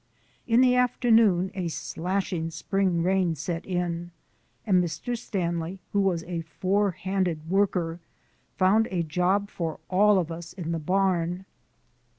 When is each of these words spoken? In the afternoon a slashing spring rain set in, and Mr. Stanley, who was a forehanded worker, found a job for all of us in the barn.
In 0.47 0.61
the 0.61 0.73
afternoon 0.75 1.51
a 1.53 1.67
slashing 1.67 2.49
spring 2.49 3.03
rain 3.03 3.35
set 3.35 3.63
in, 3.67 4.09
and 4.65 4.83
Mr. 4.83 5.15
Stanley, 5.15 5.77
who 5.93 6.01
was 6.01 6.23
a 6.23 6.41
forehanded 6.41 7.47
worker, 7.47 7.99
found 8.57 8.87
a 8.89 9.03
job 9.03 9.51
for 9.51 9.79
all 9.91 10.17
of 10.17 10.31
us 10.31 10.53
in 10.53 10.71
the 10.71 10.79
barn. 10.79 11.45